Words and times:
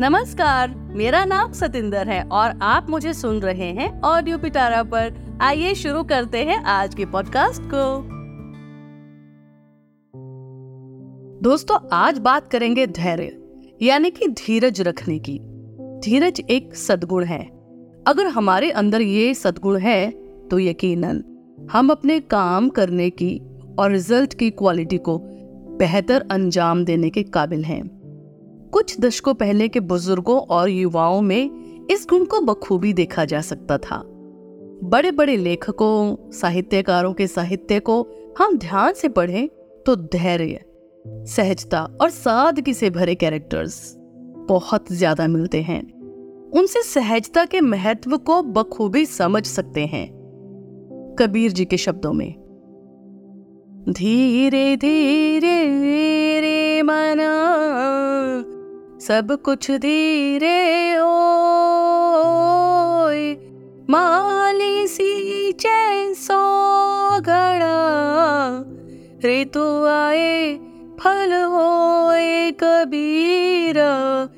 नमस्कार, 0.00 0.74
मेरा 0.96 1.24
नाम 1.24 1.52
सतिंदर 1.52 2.08
है 2.08 2.22
और 2.24 2.58
आप 2.62 2.86
मुझे 2.90 3.12
सुन 3.14 3.40
रहे 3.40 3.66
हैं 3.72 4.00
ऑडियो 4.00 4.38
पिटारा 4.38 4.82
पर। 4.82 5.38
आइए 5.42 5.74
शुरू 5.74 6.02
करते 6.02 6.38
हैं 6.38 6.56
आज 6.64 6.94
के 6.94 7.06
पॉडकास्ट 7.06 7.62
को। 7.64 7.82
दोस्तों, 11.42 11.78
आज 11.92 12.18
बात 12.18 12.48
करेंगे 12.48 12.86
धैर्य, 12.86 13.36
यानी 13.82 14.10
कि 14.10 14.28
धीरज 14.28 14.80
रखने 14.80 15.18
की। 15.18 15.38
धीरज 16.04 16.40
एक 16.50 16.74
सदगुण 16.74 17.24
है। 17.24 17.42
अगर 18.06 18.26
हमारे 18.28 18.70
अंदर 18.70 19.00
ये 19.00 19.34
सदगुण 19.34 19.78
है 19.78 20.10
तो 20.48 20.58
यकीनन 20.58 21.22
हम 21.72 21.90
अपने 21.90 22.20
काम 22.20 22.68
करने 22.70 23.10
की 23.10 23.40
और 23.78 23.90
रिज़ल्ट 23.90 24.34
की 24.34 24.50
क्वालिटी 24.50 24.98
को 24.98 25.20
बेहतर 25.78 26.28
अंजाम 26.30 26.84
देने 26.84 27.10
के 27.10 27.22
काबिल 27.22 27.64
हैं। 27.64 27.99
कुछ 28.72 28.98
दशकों 29.00 29.34
पहले 29.34 29.68
के 29.68 29.80
बुज़ुर्गों 29.80 30.38
और 30.48 30.68
युवाओं 30.68 31.20
में 31.22 31.86
इस 31.90 32.06
गुण 32.10 32.24
को 32.24 32.40
बखूबी 32.40 32.92
देखा 32.92 33.24
जा 33.24 33.40
सकता 33.40 33.78
था। 33.78 34.02
बड़े 34.84 35.10
बड़े 35.10 35.36
लेखकों, 35.36 36.30
साहित्यकारों 36.30 37.12
के 37.12 37.26
साहित्य 37.26 37.80
को 37.80 38.02
हम 38.38 38.56
ध्यान 38.58 38.92
से 38.92 39.08
पढ़ें 39.08 39.48
तो 39.86 39.96
धैर्य, 39.96 40.60
सहजता 41.26 41.82
और 42.00 42.10
सादगी 42.10 42.74
से 42.74 42.90
भरे 42.90 43.14
कैरेक्टर्स 43.14 43.94
बहुत 44.48 44.92
ज़्यादा 44.92 45.26
मिलते 45.28 45.62
हैं। 45.62 45.82
उनसे 46.50 46.82
सहजता 46.82 47.44
के 47.44 47.60
महत्व 47.60 48.16
को 48.18 48.42
बखूबी 48.42 49.04
समझ 49.06 49.44
सकते 49.46 49.86
हैं। 49.86 50.06
कबीर 51.18 51.52
जी 51.52 51.64
के 51.64 51.76
शब्दों 51.76 52.12
में 52.12 52.34
धीरे 53.88 54.76
धीरे 54.76 55.58
सब 59.10 59.38
कुछ 59.42 59.70
धीरे 59.70 60.98
ओ 60.98 61.06
माली 63.90 64.86
सी 64.86 65.52
चैन 65.52 66.14
सो 66.14 66.36
घड़ा, 67.20 67.80
ऋतु 69.24 69.84
आए, 69.84 70.54
फल 71.00 71.32
होए 71.32 72.50
कबीरा। 72.50 74.28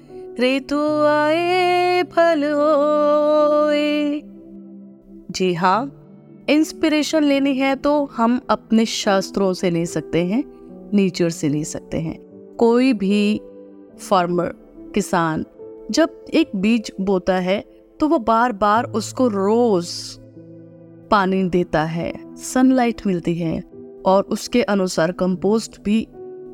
ऋतु 0.40 1.04
आए, 1.06 2.02
फल 2.02 2.44
होए। 2.44 4.22
जी 5.30 5.54
हाँ 5.54 5.92
इंस्पिरेशन 6.48 7.24
लेनी 7.24 7.54
है 7.54 7.76
तो 7.76 8.04
हम 8.04 8.40
अपने 8.50 8.86
शास्त्रों 8.86 9.52
से 9.52 9.70
ले 9.70 9.86
सकते 9.86 10.24
हैं 10.24 10.44
नेचर 10.94 11.30
से 11.30 11.48
ले 11.48 11.64
सकते 11.64 12.00
हैं। 12.00 12.18
कोई 12.58 12.92
भी 12.92 13.40
फार्मर 14.10 14.61
किसान, 14.94 15.44
जब 15.90 16.24
एक 16.34 16.50
बीज 16.56 16.92
बोता 17.00 17.34
है 17.40 17.60
तो 18.00 18.08
वो 18.08 18.18
बार 18.20 18.52
बार 18.52 18.84
उसको 18.92 19.26
रोज 19.28 19.88
पानी 21.10 21.42
देता 21.44 21.82
है 21.84 22.12
सनलाइट 22.36 23.06
मिलती 23.06 23.34
है, 23.34 23.62
और 24.06 24.22
उसके 24.24 24.62
अनुसार 24.64 25.12
कंपोस्ट 25.12 25.80
भी 25.82 26.06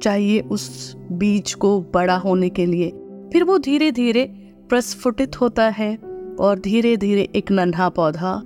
चाहिए 0.03 0.41
उस 0.41 0.95
बीज 1.13 1.55
को 1.55 1.81
बड़ा 1.95 2.17
होने 2.17 2.49
के 2.49 2.67
लिए। 2.67 2.91
फिर 3.33 3.45
वो 3.45 3.59
धीरे 3.59 3.91
धीरे 3.93 4.25
प्रस्फुटित 4.69 5.41
होता 5.41 5.69
है, 5.69 5.97
और 6.41 6.59
धीरे 6.59 6.97
धीरे 6.97 7.29
एक 7.37 7.51
नन्हा 7.51 7.89
पौधा, 7.89 8.37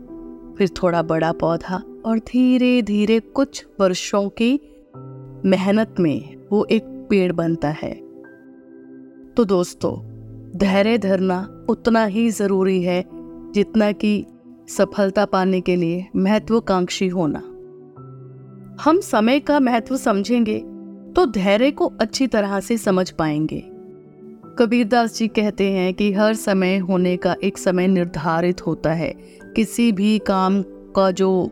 फिर 0.58 0.68
थोड़ा 0.82 1.02
बड़ा 1.02 1.32
पौधा, 1.32 1.82
और 2.06 2.18
धीरे 2.18 2.80
धीरे 2.82 3.18
कुछ 3.20 3.64
वर्षों 3.80 4.28
की 4.40 4.52
मेहनत 5.44 5.94
में 6.00 6.36
वो 6.52 6.64
एक 6.70 6.84
पेड़ 7.10 7.32
बनता 7.32 7.68
है। 7.72 7.92
तो 9.36 9.44
दोस्तों, 9.44 9.92
धैर्य 10.58 10.98
धरना 10.98 11.66
उतना 11.68 12.04
ही 12.04 12.28
ज़रूरी 12.30 12.82
है 12.82 13.02
जितना 13.52 13.90
कि 13.92 14.24
सफलता 14.68 15.24
पाने 15.24 15.60
के 15.60 15.76
लिए 15.76 16.06
महत्वाकांक्षी 16.16 17.08
होना। 17.08 17.38
हम 18.82 19.00
समय 19.00 19.40
का 19.40 19.60
महत्व 19.60 19.96
समझेंगे 19.96 20.58
तो 21.16 21.24
धैर्य 21.26 21.70
को 21.70 21.86
अच्छी 22.00 22.26
तरह 22.26 22.58
से 22.60 22.76
समझ 22.78 23.10
पाएँगे। 23.10 23.60
कबीरदास 24.58 25.16
जी 25.16 25.28
कहते 25.28 25.70
हैं 25.70 25.94
कि 25.94 26.12
हर 26.12 26.34
समय 26.34 26.76
होने 26.78 27.16
का 27.16 27.34
एक 27.44 27.58
समय 27.58 27.88
निर्धारित 27.88 28.66
होता 28.66 28.92
है। 28.92 29.10
किसी 29.56 29.90
भी 29.92 30.18
काम 30.18 30.62
का 30.96 31.10
जो 31.10 31.50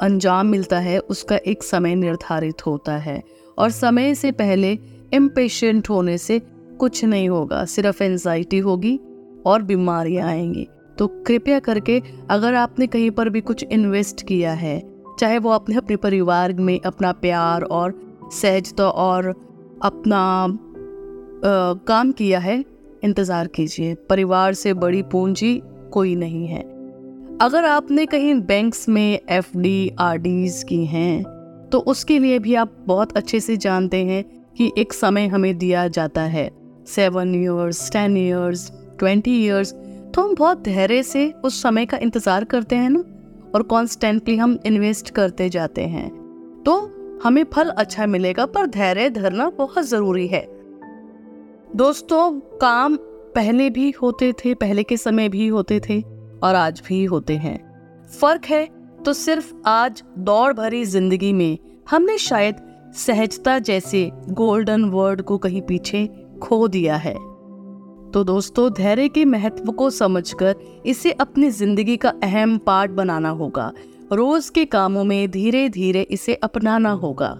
अंजाम 0.00 0.46
मिलता 0.46 0.78
है, 0.78 0.98
उसका 0.98 1.36
एक 1.36 1.62
समय 1.62 1.94
निर्धारित 1.94 2.66
होता 2.66 2.96
है 2.96 3.22
और 3.58 3.70
समय 3.70 4.14
से 4.14 4.32
पहले 4.32 4.78
इम्पेशेंट 5.12 5.90
होने 5.90 6.18
से 6.18 6.40
कुछ 6.76 7.04
नहीं 7.04 7.28
होगा 7.28 7.64
सिर्फ़ 7.64 8.02
एनजाइटी 8.02 8.58
होगी 8.58 8.98
और 9.46 9.62
बीमारियाँ 9.62 10.28
आएँगी। 10.28 10.66
तो 10.98 11.06
कृपया 11.26 11.58
करके 11.58 12.00
अगर 12.30 12.54
आपने 12.54 12.86
कहीं 12.86 13.10
पर 13.10 13.28
भी 13.28 13.40
कुछ 13.40 13.64
इन्वेस्ट 13.64 14.26
किया 14.26 14.52
है 14.54 14.78
चाहे 15.18 15.38
वो 15.38 15.50
आपने 15.50 15.76
अपने 15.76 15.96
परिवार 15.96 16.52
में 16.52 16.78
अपना 16.80 17.12
प्यार 17.14 17.62
और 17.62 17.94
सहजता 18.32 18.88
और 18.88 19.28
अपना 19.82 20.20
आ, 21.36 21.72
काम 21.86 22.12
किया 22.12 22.38
है 22.38 22.64
इंतज़ार 23.04 23.46
कीजिए। 23.46 23.94
परिवार 24.08 24.54
से 24.54 24.72
बड़ी 24.74 25.02
पूंजी 25.02 25.60
कोई 25.92 26.14
नहीं 26.14 26.46
है। 26.46 26.62
अगर 27.40 27.64
आपने 27.64 28.06
कहीं 28.06 28.34
बैंक्स 28.42 28.88
में 28.88 29.18
एफ़ 29.30 29.56
डी 29.58 29.90
आर 30.00 30.18
डीज 30.18 30.62
की 30.68 30.84
हैं 30.86 31.22
तो 31.72 31.78
उसके 31.86 32.18
लिए 32.18 32.38
भी 32.38 32.54
आप 32.54 32.76
बहुत 32.86 33.16
अच्छे 33.16 33.40
से 33.40 33.56
जानते 33.56 34.04
हैं 34.04 34.22
कि 34.56 34.70
एक 34.78 34.92
समय 34.92 35.26
हमें 35.26 35.56
दिया 35.58 35.86
जाता 35.88 36.22
है। 36.22 36.48
Seven 36.86 37.34
years 37.34 37.90
ten 37.92 38.16
years 38.16 38.70
twenty 38.98 39.36
years 39.36 39.72
तो 40.14 40.22
हम 40.22 40.34
बहुत 40.34 40.62
धैर्य 40.64 41.02
से 41.02 41.30
उस 41.44 41.62
समय 41.62 41.86
का 41.86 41.96
इंतज़ार 41.98 42.44
करते 42.44 42.76
हैं 42.76 42.90
ना, 42.90 43.04
और 43.54 43.62
कॉन्स्टेंटली 43.64 44.36
हम 44.36 44.58
इन्वेस्ट 44.66 45.10
करते 45.10 45.48
जाते 45.48 45.82
हैं। 45.84 46.08
तो 46.62 46.74
हमें 47.24 47.44
फल 47.44 47.68
अच्छा 47.70 48.06
मिलेगा, 48.06 48.46
पर 48.46 48.66
धैर्य 48.68 49.10
धरना 49.10 49.48
बहुत 49.50 49.84
ज़रूरी 49.84 50.26
है। 50.26 50.46
दोस्तों, 51.76 52.30
काम 52.56 52.96
पहले 53.34 53.68
भी 53.70 53.90
होते 53.92 54.32
थे, 54.34 54.54
पहले 54.54 54.82
के 54.82 54.96
समय 54.96 55.28
भी 55.28 55.46
होते 55.48 55.80
थे, 55.80 56.00
और 56.42 56.54
आज 56.54 56.82
भी 56.88 57.04
होते 57.04 57.36
हैं। 57.36 57.58
फ़र्क 58.10 58.44
है 58.44 58.64
तो 59.04 59.12
सिर्फ़ 59.12 59.52
आज 59.66 60.02
दौड़ 60.18 60.52
भरी 60.52 60.84
ज़िंदगी 60.84 61.32
में 61.32 61.58
हमने 61.86 62.16
शायद 62.18 62.56
सहजता 62.96 63.58
जैसे 63.60 64.10
गोल्डन 64.30 64.84
वर्ड 64.84 65.22
को 65.22 65.36
कहीं 65.38 65.60
पीछे 65.62 66.08
खो 66.38 66.68
दिया 66.68 66.96
है। 66.96 67.14
तो 68.06 68.22
दोस्तों, 68.24 68.70
धैर्य 68.72 69.08
के 69.08 69.24
महत्व 69.24 69.72
को 69.72 69.90
समझकर 69.90 70.56
इसे 70.86 71.12
अपनी 71.12 71.50
ज़िंदगी 71.50 71.96
का 71.96 72.08
अहम 72.22 72.58
पार्ट 72.58 72.90
बनाना 72.90 73.28
होगा। 73.28 73.72
रोज 74.12 74.48
के 74.50 74.64
कामों 74.64 75.04
में 75.04 75.30
धीरे 75.30 75.68
धीरे 75.68 76.02
इसे 76.02 76.34
अपनाना 76.34 76.90
होगा। 76.90 77.34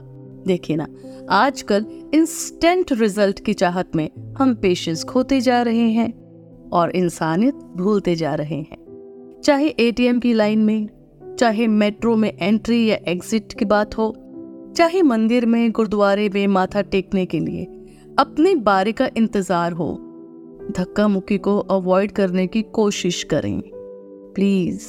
देखिए 0.46 0.76
ना, 0.76 0.86
आजकल 1.30 1.86
इंस्टेंट 2.14 2.92
रिज़ल्ट 2.92 3.40
की 3.40 3.52
चाहत 3.52 3.96
में 3.96 4.08
हम 4.38 4.54
पेशेंस 4.54 5.04
खोते 5.04 5.40
जा 5.40 5.62
रहे 5.62 5.88
हैं 5.90 6.12
और 6.72 6.90
इंसानियत 6.90 7.54
भूलते 7.54 8.14
जा 8.14 8.34
रहे 8.34 8.56
हैं। 8.56 9.40
चाहे 9.44 9.68
एटीएम 9.68 10.18
की 10.20 10.32
लाइन 10.32 10.58
में, 10.58 10.88
चाहे 11.38 11.66
मेट्रो 11.66 12.16
में 12.16 12.32
एंट्री 12.38 12.90
या 12.90 12.98
एग्जिट 13.08 13.52
की 13.52 13.64
बात 13.64 13.98
हो, 13.98 14.14
चाहे 14.76 15.02
मंदिर 15.02 15.46
में, 15.46 15.70
गुरुद्वारे 15.72 16.28
में 16.28 16.46
माथा 16.46 16.82
टेकने 16.82 17.26
के 17.26 17.40
लिए 17.40 17.66
अपनी 18.18 18.54
बारी 18.54 18.92
का 18.92 19.08
इंतज़ार 19.16 19.72
हो। 19.72 19.86
धक्का 20.76 21.06
मुक्की 21.08 21.36
को 21.38 21.58
अवॉइड 21.58 22.12
करने 22.12 22.46
की 22.46 22.62
कोशिश 22.62 23.22
करें। 23.22 23.60
प्लीज़ 24.34 24.86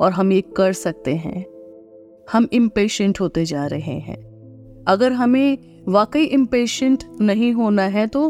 और 0.00 0.12
हम 0.12 0.32
ये 0.32 0.40
कर 0.56 0.72
सकते 0.72 1.14
हैं। 1.14 1.44
हम 2.32 2.48
इम्पेशेंट 2.52 3.20
होते 3.20 3.44
जा 3.44 3.64
रहे 3.66 3.98
हैं। 4.00 4.16
अगर 4.88 5.12
हमें 5.12 5.58
वाकई 5.88 6.24
इम्पेशेंट 6.24 7.04
नहीं 7.20 7.52
होना 7.52 7.82
है 7.82 8.06
तो 8.06 8.26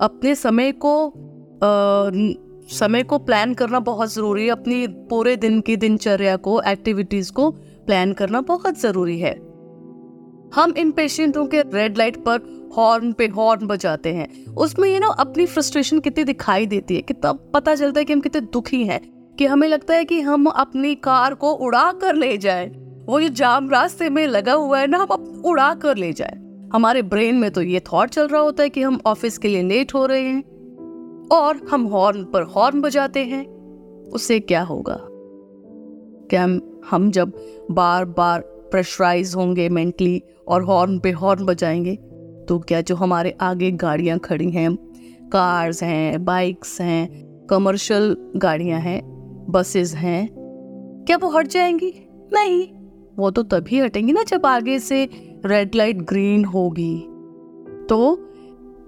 अपने 0.00 0.34
समय 0.34 0.72
को 0.72 0.94
आ, 1.06 2.10
समय 2.70 3.02
को 3.02 3.18
प्लान 3.18 3.54
करना 3.54 3.80
बहुत 3.80 4.12
ज़रूरी 4.14 4.44
है। 4.44 4.50
अपनी 4.50 4.86
पूरे 5.10 5.36
दिन 5.36 5.60
की 5.60 5.76
दिनचर्या 5.76 6.36
को 6.38 6.60
एक्टिविटीज़ 6.62 7.32
को 7.32 7.50
प्लान 7.86 8.12
करना 8.12 8.40
बहुत 8.40 8.80
ज़रूरी 8.80 9.18
है। 9.18 9.34
हम 10.54 10.74
इम्पेशेंट 10.78 11.36
होकर 11.36 11.70
रेड 11.74 11.98
लाइट 11.98 12.16
पर 12.18 12.53
हॉर्न 12.76 13.12
पे 13.12 13.26
हॉर्न 13.26 13.66
बजाते 13.66 14.12
हैं। 14.12 14.46
उसमें 14.46 14.88
ये 14.88 14.98
ना 14.98 15.08
अपनी 15.08 15.46
फ्रस्ट्रेशन 15.46 16.00
कितनी 16.00 16.24
दिखाई 16.24 16.66
देती 16.66 16.94
है 16.96 17.02
कितना 17.02 17.32
पता 17.32 17.74
चलता 17.74 18.00
है 18.00 18.04
कि 18.04 18.12
हम 18.12 18.20
कितने 18.20 18.40
दुखी 18.40 18.84
हैं, 18.84 19.00
कि 19.38 19.46
हमें 19.46 19.68
लगता 19.68 19.94
है 19.94 20.04
कि 20.04 20.20
हम 20.20 20.46
अपनी 20.46 20.94
कार 20.94 21.34
को 21.34 21.52
उड़ा 21.52 21.92
कर 21.92 22.14
ले 22.14 22.36
जाए। 22.38 22.66
वो 23.06 23.20
जो 23.20 23.28
जाम 23.28 23.70
रास्ते 23.70 24.10
में 24.10 24.26
लगा 24.26 24.52
हुआ 24.52 24.78
है 24.78 24.86
ना, 24.86 24.98
हम 24.98 25.42
उड़ा 25.46 25.74
कर 25.74 25.96
ले 25.96 26.12
जाए। 26.12 26.38
हमारे 26.74 27.02
ब्रेन 27.02 27.34
में 27.34 27.50
तो 27.50 27.62
ये 27.62 27.80
थॉट 27.80 28.08
चल 28.08 28.28
रहा 28.28 28.40
होता 28.40 28.62
है 28.62 28.68
कि 28.68 28.82
हम 28.82 29.00
ऑफ़िस 29.06 29.38
के 29.38 29.48
लिए 29.48 29.62
लेट 29.62 29.94
हो 29.94 30.06
रहे 30.06 30.22
हैं, 30.22 30.42
और 31.32 31.66
हम 31.70 31.82
हॉर्न 31.82 32.24
पर 32.24 32.42
हॉर्न 32.42 32.80
बजाते 32.80 33.24
हैं। 33.24 33.46
उससे 34.12 34.40
क्या 34.40 34.62
होगा? 34.62 34.98
क्या 36.30 36.44
हम 36.44 36.80
हम 36.90 37.10
जब 37.10 37.32
बार 37.70 38.04
बार 38.04 38.40
प्रेशराइज 38.40 39.34
होंगे 39.36 39.68
मेंटली 39.68 40.22
और 40.48 40.62
हॉर्न 40.62 40.98
पे 40.98 41.10
हॉर्न 41.10 41.44
बजाएँगे 41.44 41.98
तो 42.48 42.58
क्या 42.58 42.80
जो 42.80 42.94
हमारे 42.94 43.36
आगे 43.40 43.70
गाड़ियाँ 43.70 44.18
खड़ी 44.18 44.50
हैं 44.50 44.74
कार्स 45.32 45.82
हैं 45.82 46.24
बाइक्स 46.24 46.80
हैं 46.80 47.24
कमर्शियल 47.50 48.16
गाड़ियाँ 48.36 48.80
हैं 48.80 49.00
बसेस 49.48 49.94
हैं, 49.94 50.28
क्या 51.06 51.16
वो 51.16 51.28
हट 51.30 51.46
जाएँगी? 51.46 51.92
नहीं, 52.32 52.68
वो 53.16 53.30
तो 53.30 53.42
तभी 53.42 53.78
हटेंगी 53.80 54.12
ना 54.12 54.22
जब 54.22 54.46
आगे 54.46 54.78
से 54.78 55.08
रेड 55.46 55.74
लाइट 55.74 55.96
ग्रीन 56.02 56.44
होगी। 56.44 56.96
तो 57.88 58.30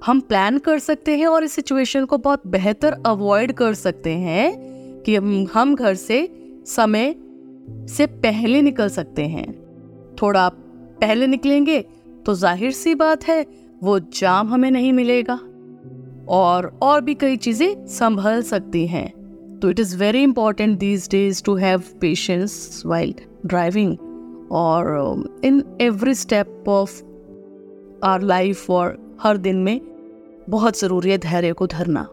हम 0.06 0.20
प्लान 0.20 0.58
कर 0.58 0.78
सकते 0.78 1.16
हैं 1.16 1.26
और 1.26 1.44
इस 1.44 1.52
सिचुएशन 1.52 2.04
को 2.04 2.18
बहुत 2.18 2.46
बेहतर 2.46 3.02
अवॉइड 3.06 3.52
कर 3.52 3.74
सकते 3.74 4.10
हैं 4.10 5.02
कि 5.02 5.16
हम 5.54 5.74
घर 5.74 5.94
से 5.94 6.28
समय 6.66 7.14
से 7.88 8.06
पहले 8.06 8.62
निकल 8.62 8.88
सकते 8.88 9.22
हैं। 9.22 9.52
थोड़ा 10.22 10.48
पहले 11.00 11.26
निकलेंगे 11.26 11.84
तो 12.26 12.34
ज़ाहिर 12.34 12.72
सी 12.72 12.94
बात 12.94 13.24
है, 13.24 13.46
वो 13.82 13.98
जाम 13.98 14.48
हमें 14.48 14.70
नहीं 14.70 14.92
मिलेगा। 14.92 15.34
और 16.28 16.66
और 16.82 17.00
भी 17.00 17.14
कई 17.14 17.36
चीज़ें 17.36 17.86
संभल 17.86 18.42
सकती 18.42 18.86
हैं। 18.86 19.08
तो 19.60 19.70
it 19.70 19.80
is 19.80 19.96
very 19.96 20.22
important 20.22 20.78
these 20.78 21.08
days 21.10 21.42
to 21.44 21.54
have 21.54 21.82
patience 22.00 22.82
while 22.86 23.14
driving 23.46 23.96
और 24.52 25.24
in 25.44 25.62
every 25.80 26.14
step 26.14 26.64
of 26.68 27.02
our 28.04 28.22
life 28.22 28.70
और 28.70 29.16
हर 29.22 29.36
दिन 29.36 29.56
में 29.56 29.80
बहुत 30.48 30.78
ज़रूरी 30.80 31.10
है 31.10 31.18
धैर्य 31.18 31.52
को 31.52 31.66
धरना। 31.66 32.06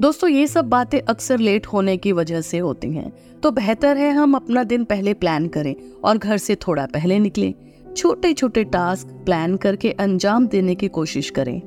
दोस्तों, 0.00 0.30
ये 0.30 0.46
सब 0.46 0.68
बातें 0.68 1.00
अक्सर 1.00 1.38
लेट 1.38 1.66
होने 1.66 1.96
की 1.96 2.12
वजह 2.12 2.40
से 2.40 2.58
होती 2.58 2.92
हैं। 2.92 3.12
तो 3.40 3.50
बेहतर 3.50 3.96
है 3.96 4.10
हम 4.10 4.34
अपना 4.34 4.64
दिन 4.64 4.84
पहले 4.84 5.14
प्लान 5.14 5.48
करें 5.48 5.74
और 6.04 6.18
घर 6.18 6.36
से 6.36 6.54
थोड़ा 6.56 6.86
पहले 6.86 7.18
निकलें। 7.18 7.52
छोटे 7.96 8.32
छोटे 8.32 8.64
टास्क 8.64 9.08
प्लान 9.24 9.56
करके 9.56 9.90
अंजाम 9.90 10.46
देने 10.46 10.74
की 10.74 10.88
कोशिश 10.88 11.30
करें। 11.30 11.60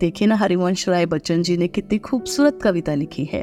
देखिए 0.00 0.28
ना 0.28 0.34
हरिवंश 0.34 0.88
राय 0.88 1.06
बच्चन 1.06 1.42
जी 1.42 1.56
ने 1.56 1.68
कितनी 1.68 1.98
खूबसूरत 1.98 2.58
कविता 2.62 2.94
लिखी 2.94 3.24
है। 3.24 3.42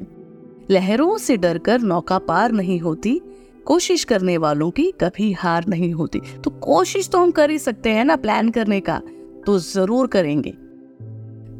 लहरों 0.71 1.17
से 1.17 1.37
डरकर 1.37 1.81
नौका 1.81 2.17
पार 2.19 2.51
नहीं 2.51 2.79
होती, 2.79 3.19
कोशिश 3.65 4.03
करने 4.03 4.37
वालों 4.37 4.69
की 4.71 4.91
कभी 5.01 5.31
हार 5.33 5.65
नहीं 5.67 5.91
होती। 5.93 6.19
तो 6.43 6.51
कोशिश 6.51 7.09
तो 7.09 7.19
हम 7.19 7.31
कर 7.31 7.49
ही 7.49 7.59
सकते 7.59 7.89
हैं 7.89 8.05
ना 8.05 8.15
प्लान 8.15 8.49
करने 8.49 8.79
का 8.79 9.01
तो 9.45 9.57
ज़रूर 9.59 10.07
करेंगे। 10.07 10.53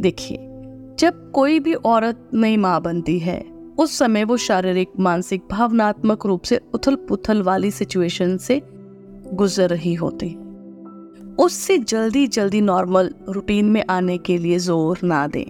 देखिए, 0.02 0.38
जब 1.00 1.32
कोई 1.32 1.60
भी 1.60 1.74
औरत 1.74 2.30
नई 2.34 2.58
माँ 2.58 2.82
बनती 2.82 3.18
है, 3.20 3.40
उस 3.80 3.98
समय 3.98 4.24
वो 4.24 4.38
शारीरिक, 4.38 4.90
मानसिक, 5.00 5.42
भावनात्मक 5.52 6.26
रूप 6.26 6.44
से 6.44 6.60
उथल 6.74 6.96
पुथल 7.08 7.42
वाली 7.42 7.72
सिचुएशन 7.72 8.38
से 8.38 8.62
गुजर 9.34 9.70
रही 9.70 9.94
होती। 9.94 10.36
उससे 11.40 11.78
जल्दी 11.78 12.26
जल्दी 12.28 12.62
नॉर्मल 12.62 13.10
रूटीन 13.30 13.66
में 13.66 13.84
आने 13.90 14.18
के 14.18 14.38
लिए 14.38 14.58
ज़ोर 14.60 15.00
ना 15.04 15.26
दें। 15.28 15.46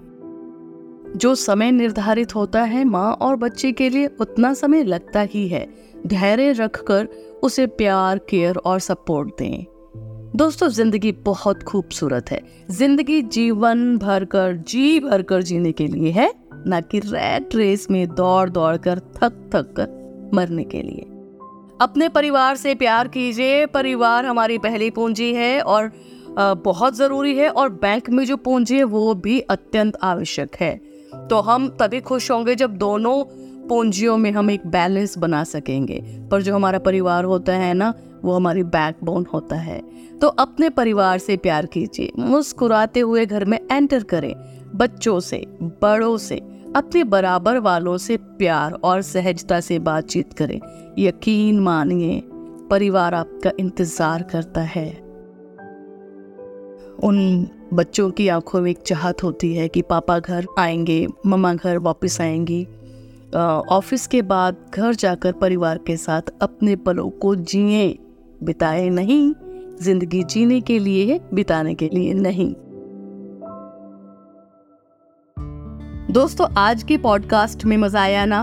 जो 1.18 1.34
समय 1.36 1.72
निर्धारित 1.72 2.36
होता 2.36 2.62
है 2.64 2.84
माँ 2.84 3.12
और 3.14 3.36
बच्चे 3.36 3.72
के 3.72 3.90
लिए 3.90 4.10
उतना 4.22 4.54
समय 4.54 4.84
लगता 4.84 5.22
ही 5.22 5.48
है। 5.48 5.66
धैर्य 6.08 6.52
रखकर 6.52 7.08
उसे 7.44 7.66
प्यार, 7.68 8.18
केयर 8.20 8.58
और 8.58 8.80
सपोर्ट 8.80 9.30
दें। 9.40 9.66
दोस्तों, 10.36 10.68
ज़िंदगी 10.70 11.12
बहुत 11.12 11.64
खूबसूरत 11.64 12.32
है। 12.32 12.42
ज़िंदगी 12.72 13.22
जीवन 13.22 13.98
भर 13.98 14.26
कर 14.26 14.56
जी 14.68 15.00
भर 15.00 15.22
कर 15.22 15.42
जीने 15.42 15.72
के 15.72 15.88
लिए 15.88 16.12
है, 16.12 16.32
ना 16.68 16.82
कि 16.82 17.00
रैट 17.00 17.56
रेस 17.56 17.88
में 17.92 18.08
दौड़ 18.08 18.50
दौड़ 18.50 18.76
कर 18.78 19.00
थक 19.00 19.50
थक 19.56 19.74
कर 19.78 20.30
मरने 20.34 20.64
के 20.64 20.82
लिए। 20.82 21.06
अपने 21.82 22.10
परिवार 22.10 22.56
से 22.56 22.76
प्यार 22.76 23.08
कीजिए। 23.08 23.66
परिवार 23.66 24.26
हमारी 24.26 24.58
पहली 24.58 24.90
पूंजी 24.90 25.34
है 25.34 25.62
और 25.62 25.92
बहुत 26.40 26.96
ज़रूरी 26.96 27.36
है 27.36 27.50
और 27.50 27.70
बैंक 27.70 28.10
में 28.10 28.24
जो 28.26 28.38
पूंजी 28.38 28.78
है 28.78 28.84
वो 28.84 29.14
भी 29.16 29.40
अत्यंत 29.40 29.98
आवश्यक 30.04 30.56
है। 30.56 30.76
तो 31.30 31.40
हम 31.40 31.68
तभी 31.80 32.00
खुश 32.00 32.32
होंगे 32.32 32.56
जब 32.56 32.78
दोनों 32.78 33.24
पूंजियों 33.68 34.18
में 34.18 34.32
हम 34.32 34.52
एक 34.52 34.68
बैलेंस 34.68 35.18
बना 35.18 35.44
सकेंगे। 35.44 36.04
पर 36.32 36.42
जो 36.42 36.56
हमारा 36.56 36.80
परिवार 36.80 37.24
होता 37.24 37.54
है 37.54 37.74
ना, 37.74 37.94
वो 38.24 38.34
हमारी 38.34 38.64
बैकबोन 38.64 39.26
होता 39.34 39.56
है। 39.56 39.82
तो 40.20 40.28
अपने 40.28 40.70
परिवार 40.70 41.18
से 41.18 41.38
प्यार 41.38 41.66
कीजिए। 41.66 42.12
मुस्कुराते 42.20 43.00
हुए 43.00 43.26
घर 43.26 43.46
में 43.46 43.60
एंटर 43.72 44.04
करें। 44.04 44.34
बच्चों 44.76 45.20
से, 45.20 45.46
बड़ों 45.82 46.18
से। 46.18 46.42
अपने 46.76 47.04
बराबर 47.04 47.58
वालों 47.58 47.98
से 47.98 48.18
प्यार 48.18 48.74
और 48.74 49.02
सहजता 49.02 49.60
से 49.60 49.80
बातचीत 49.80 50.34
करें। 50.34 50.60
यकीन 51.00 51.60
मानिए, 51.60 52.22
परिवार 52.70 53.14
आपका 53.14 53.52
इंतज़ार 53.60 54.24
करता 54.24 54.62
है। 54.62 54.90
उन 57.04 57.48
बच्चों 57.74 58.10
की 58.12 58.28
आँखों 58.28 58.62
में 58.62 58.72
एक 58.72 58.78
चाहत 58.78 59.24
होती 59.24 59.54
है 59.56 59.68
कि 59.68 59.82
पापा 59.82 60.20
घर 60.20 60.48
आएँगे, 60.60 61.08
मम्मा 61.26 61.54
घर 61.54 61.78
वापस 61.78 62.22
आएँगी। 62.22 62.64
ऑफ़िस 63.72 64.08
के 64.08 64.22
बाद 64.22 64.58
घर 64.74 64.96
जाकर 64.96 65.32
परिवार 65.32 65.78
के 65.78 65.98
साथ 65.98 66.22
अपने 66.42 66.76
पलों 66.76 67.10
को 67.10 67.36
जिए, 67.36 68.00
बिताए 68.44 68.90
नहीं। 68.90 69.34
ज़िंदगी 69.82 70.24
जीने 70.24 70.62
के 70.62 70.80
लिए, 70.80 71.20
बिताने 71.34 71.74
के 71.74 71.90
लिए 71.94 72.14
नहीं। 72.14 72.54
दोस्तों, 76.12 76.48
आज 76.58 76.84
के 76.84 76.98
पॉडकास्ट 76.98 77.66
में 77.66 77.78
मज़ा 77.78 78.02
आया 78.02 78.26
ना? 78.26 78.38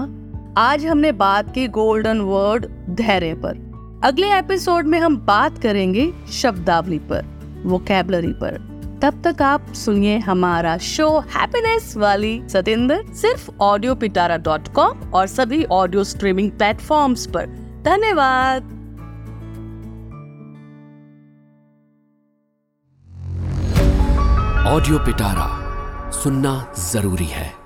आज 0.59 0.87
हमने 0.87 1.13
बात 1.13 1.55
की 1.55 1.69
गोल्डन 1.69 2.21
वर्ड 2.21 2.67
धैर्य 2.91 3.35
पर। 3.35 4.01
अगले 4.05 4.33
एपिसोड 4.35 4.87
में 4.87 4.99
हम 5.01 5.17
बात 5.17 5.59
करेंगे 5.59 6.13
शब्दावली 6.33 6.99
पर 6.99 7.25
वोकेबलरी 7.65 8.33
पर। 8.33 8.59
तब 9.03 9.23
तक 9.25 9.43
आप 9.43 9.73
सुनिए 9.73 10.19
हमारा 10.19 10.79
शो 10.79 11.19
हैप्पीनेस 11.19 11.97
वाली 11.97 12.43
सतेंद्र 12.49 13.03
सिर्फ़ 13.15 13.51
ऑडियो 13.61 13.95
पिटारा 13.95 14.37
डॉट 14.37 14.69
कॉम 14.69 15.11
और 15.15 15.27
सभी 15.27 15.65
ऑडियो 15.65 16.05
स्ट्रीमिंग 16.05 16.51
प्लेटफॉर्म्स 16.51 17.27
पर। 17.27 17.47
धन्यवाद। 17.85 18.63
ऑडियो 24.67 24.99
पिटारा 24.99 25.66
सुनना 26.23 26.73
ज़रूरी 26.79 27.25
है। 27.25 27.66